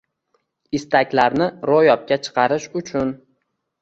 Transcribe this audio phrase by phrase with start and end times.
[0.77, 3.13] istaklarni ro‘yobga chiqarish uchun